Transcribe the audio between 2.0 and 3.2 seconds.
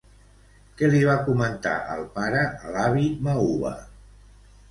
pare a l'avi